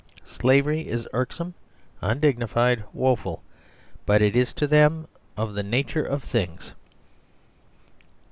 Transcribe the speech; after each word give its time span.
Slavery 0.25 0.87
is 0.87 1.07
irksome, 1.13 1.53
undignified, 2.01 2.85
woeful; 2.91 3.43
but 4.07 4.19
it 4.19 4.35
is, 4.35 4.51
to 4.53 4.65
them, 4.65 5.07
of 5.37 5.53
the 5.53 5.61
nature 5.61 6.03
of 6.03 6.23
things. 6.23 6.73